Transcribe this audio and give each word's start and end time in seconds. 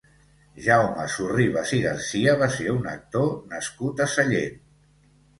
Jaume 0.67 1.03
Sorribas 1.15 1.73
i 1.79 1.81
Garcia 1.83 2.33
va 2.43 2.47
ser 2.55 2.65
un 2.77 2.87
actor 2.93 3.27
nascut 3.51 4.01
a 4.07 4.07
Sallent. 4.15 4.57